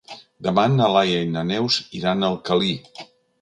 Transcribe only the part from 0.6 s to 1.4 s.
na Laia i